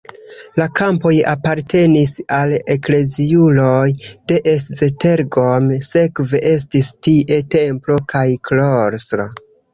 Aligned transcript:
La 0.59 0.65
kampoj 0.77 1.09
apartenis 1.31 2.13
al 2.37 2.53
ekleziuloj 2.75 3.91
de 4.33 4.39
Esztergom, 4.53 5.69
sekve 5.91 6.43
estis 6.55 6.91
tie 7.09 7.41
templo 7.59 8.01
kaj 8.17 8.27
klostro. 8.51 9.31